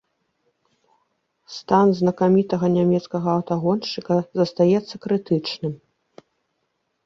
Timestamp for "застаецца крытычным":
4.43-5.73